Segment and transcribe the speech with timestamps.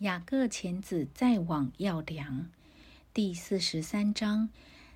[0.00, 2.48] 雅各前子再往要粮。
[3.12, 4.48] 第四十三章，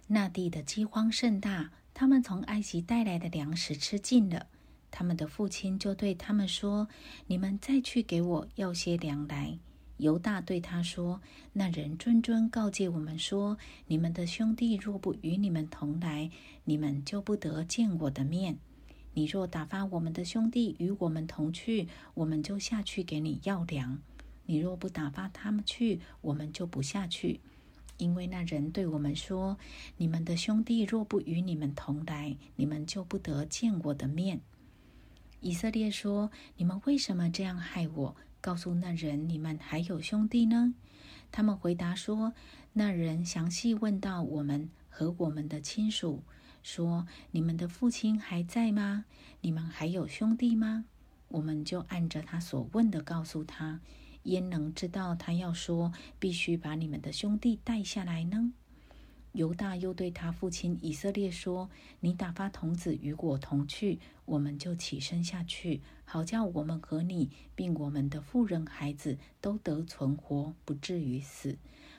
[0.07, 4.47] 那地的饥荒甚大，他们从埃及带来的粮食吃尽了。
[4.91, 6.89] 他们的父亲就对他们说
[7.29, 9.59] ：“你们再去给我要些粮来。”
[9.99, 11.21] 犹大对他说
[11.53, 16.31] ：“那人谆谆告诫我们说，你们的兄弟若不与你们同来，
[16.65, 18.57] 你们就不得见我的面。
[19.13, 24.01] 你若打发我们的兄弟与我们同去，我们就下去给你要粮。”
[24.47, 27.41] 你若不打发他们去，我们就不下去，
[27.97, 29.59] 因为那人对我们说
[29.97, 34.41] ：“你们的兄弟若不与你们同来，你们就不得见我的面。”
[35.41, 38.17] 以色列说：“你们为什么这样害我？
[38.41, 40.75] 告诉那人，你们还有兄弟呢？”
[41.33, 42.35] 他们回答说
[42.75, 46.23] ：“那人详细问到我们和我们的亲属，
[46.63, 49.07] 说：你们的父亲还在吗？
[49.41, 50.85] 你们还有兄弟吗？
[51.29, 53.81] 我们就按着他所问的告诉他。”
[54.25, 58.53] 焉能知道他要说必须把你们的兄弟带下来呢？
[59.33, 71.59] 犹大又对他父亲以色列说：“你打发童子与我同去，我们就起身下去，好叫我们和你，并我们的妇人孩子都得存活，不至于死。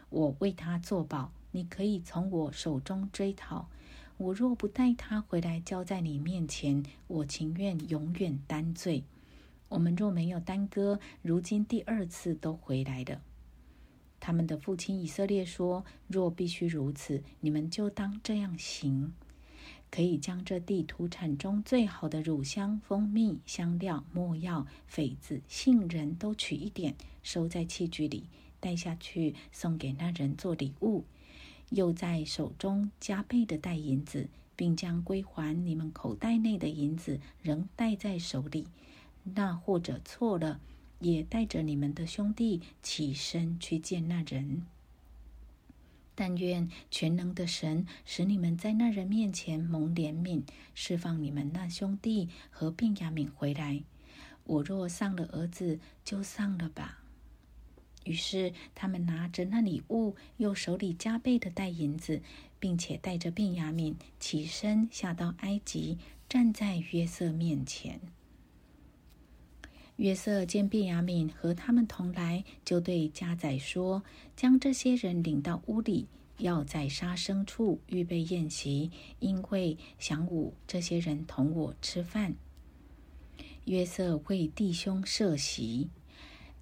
[0.10, 3.68] 我为他作保，你可以从我手中追讨。
[4.16, 9.04] 我若不带他回来交在你面前，我情愿永远担罪。”
[9.76, 13.22] 我们若没有耽搁，如今第二次都回来了。
[14.22, 19.14] 他们的父亲以色列说：“若必须如此，你们就当这样行。
[19.92, 28.30] 可以将这地土产中最好的乳香、蜂蜜、香料、没药、榧子、杏仁都取一点，收在器具里，
[28.62, 31.04] 带下去送给那人做礼物。
[31.72, 38.68] 又在手中加倍的带银子，并将归还你们口袋内的银子仍带在手里。”
[39.34, 40.60] 那或者错了，
[41.00, 44.66] 也带着你们的兄弟起身去见那人。
[46.18, 53.84] 但愿全能的神使你们在那人面前蒙怜悯，释放你们那兄弟和病雅悯回来。
[54.46, 57.00] 我若丧了儿子，就丧了吧。
[58.06, 62.22] 于是他们拿着那礼物，又手里加倍的带银子，
[62.60, 65.98] 并且带着病雅悯起身下到埃及，
[66.30, 68.00] 站在约瑟面前。
[69.98, 74.04] 约瑟见便雅悯和他们同来，就对家宰说
[74.36, 76.08] ：“将这些人领到屋里，
[76.38, 82.36] 要在杀牲处预备宴席，因为晌午这些人同我吃饭。”
[83.64, 85.90] 约瑟为弟兄设席，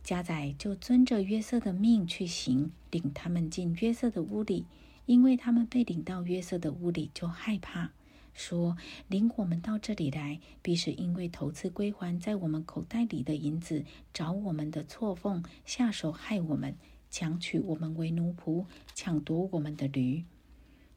[0.04, 4.66] 家宰就遵着约瑟的命去行，领他们进约瑟的屋里，
[5.08, 7.92] 因为他们被领到约瑟的屋里，就害怕。
[8.34, 8.76] 说
[9.08, 16.76] ：“领我们到这里来，必是因为头次归还在我们口袋里的银子，找我们的错缝，下手害我们，
[17.10, 20.26] 强取我们为奴仆，抢夺我们的驴。”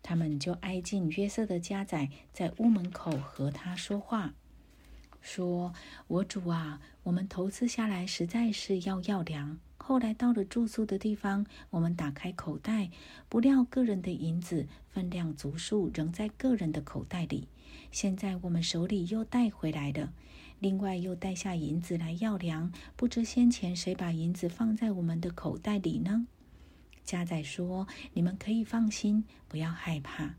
[0.02, 4.34] 他们就挨近约瑟的家宰，在屋门口和他说话，
[5.20, 5.74] 说
[6.06, 9.58] ：“我主啊，我们头次下来实在是要要粮。”
[9.88, 12.90] 后来到了住宿的地方，我们打开口袋，
[13.28, 17.46] 不料个人的银子分量足数，仍在个人的口袋里。
[17.92, 20.12] 现在我们手里又带回来了，
[20.58, 26.26] 另外又带下银子来要粮，不知先前谁把银子放在我们的口袋里呢？
[27.04, 30.34] 家仔说：“你们可以放心，不要害怕，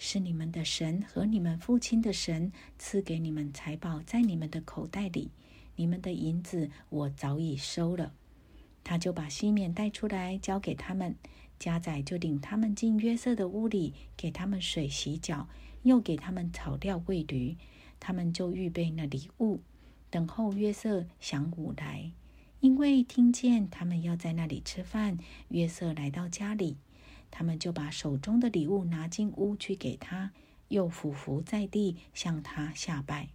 [0.00, 5.30] 是你们的神和你们父亲的神赐给你们财宝在你们的口袋里，
[5.76, 8.12] 你们的银子我早已收了。”
[8.82, 11.16] 他就把西缅带出来，交给他们。
[11.58, 15.48] 家宰就领他们进约瑟的屋里，给他们水洗脚，
[15.82, 17.56] 又给他们草料喂驴。
[18.00, 19.60] 他们就预备了礼物，
[20.08, 22.12] 等候约瑟晌午来。
[22.60, 25.18] 因为听见他们要在那里吃饭，
[25.48, 26.76] 约瑟来到家里，
[27.30, 30.32] 他们就把手中的礼物拿进屋去给他，
[30.68, 33.30] 又俯伏在地向他下拜。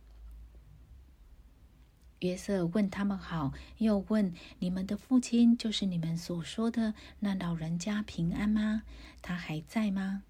[2.24, 8.84] 约瑟问他们好，又问你们的父亲，就是你们所说的那老人家平安吗？
[9.22, 10.24] 他还在吗？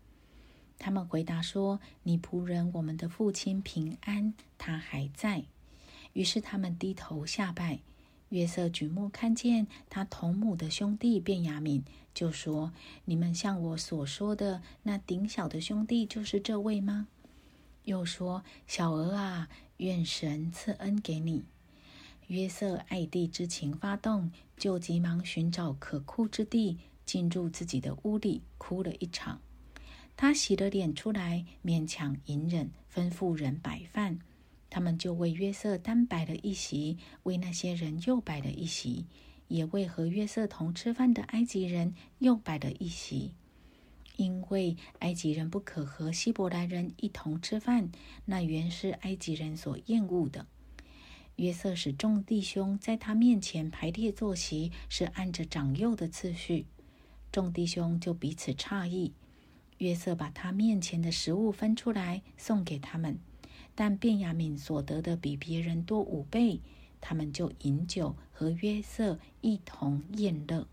[0.80, 5.44] 他们回答说：“你仆人我们的父亲平安，他还在。”
[6.14, 7.82] 于是他们低头下拜。
[8.30, 11.84] 约瑟举目看见他同母的兄弟便雅悯，
[12.16, 12.74] 就说
[13.06, 17.08] ：“你们像我所说的那顶小的兄弟，就是这位吗？”
[17.86, 19.48] 又说：“小娥啊，
[19.78, 21.44] 愿神赐恩给你。”
[22.28, 29.42] 约瑟爱弟之情发动，就急忙寻找可哭之地，进入自己的屋里哭了一场。
[30.16, 34.20] 他洗了脸出来，勉强隐忍，吩咐人摆饭。
[34.70, 39.06] 他们就为约瑟单摆了一席，为那些人又摆了一席。
[39.50, 43.34] 也为和约瑟同吃饭的埃及人又摆了一席。
[44.16, 47.92] 因为埃及人不可和希伯来人一同吃饭，
[48.26, 50.48] 那原是埃及人所厌恶的。
[51.38, 56.68] 约瑟使众弟兄在他面前排列坐席，是按着长幼的次序。
[57.32, 59.14] 众弟兄就彼此诧异。
[59.80, 63.18] 约瑟把他面前的食物分出来送给他们，
[63.74, 66.62] 但便雅敏所得的比别人多五倍，
[67.02, 70.68] 他们就饮酒和约瑟一同宴乐。